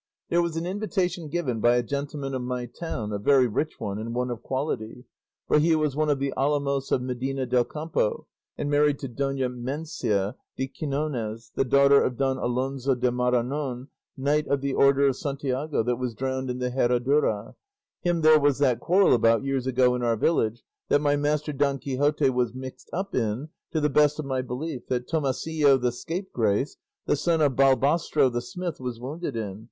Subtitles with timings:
[0.29, 3.99] There was an invitation given by a gentleman of my town, a very rich one,
[3.99, 5.05] and one of quality,
[5.47, 8.25] for he was one of the Alamos of Medina del Campo,
[8.57, 14.47] and married to Dona Mencia de Quinones, the daughter of Don Alonso de Maranon, Knight
[14.47, 17.53] of the Order of Santiago, that was drowned at the Herradura
[18.01, 21.77] him there was that quarrel about years ago in our village, that my master Don
[21.77, 26.77] Quixote was mixed up in, to the best of my belief, that Tomasillo the scapegrace,
[27.05, 29.59] the son of Balbastro the smith, was wounded in.